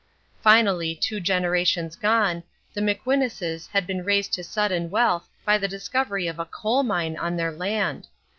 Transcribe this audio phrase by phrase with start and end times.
[0.41, 2.41] Finally, two generations gone,
[2.73, 7.15] the McWhinuses had been raised to sudden wealth by the discovery of a coal mine
[7.17, 8.07] on their land.